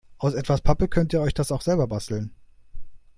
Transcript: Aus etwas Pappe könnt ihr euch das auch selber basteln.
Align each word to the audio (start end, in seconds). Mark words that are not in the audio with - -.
Aus 0.17 0.33
etwas 0.33 0.61
Pappe 0.61 0.87
könnt 0.87 1.13
ihr 1.13 1.21
euch 1.21 1.35
das 1.35 1.51
auch 1.51 1.61
selber 1.61 1.85
basteln. 1.85 2.33